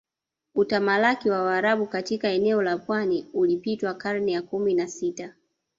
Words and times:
Utamalaki 0.55 1.29
wa 1.29 1.41
Waarabu 1.43 1.87
katika 1.87 2.29
eneo 2.29 2.61
la 2.61 2.77
pwani 2.77 3.25
ulipitwa 3.33 3.93
karne 3.93 4.31
ya 4.31 4.41
kumi 4.41 4.73
na 4.73 4.87
sita 4.87 5.33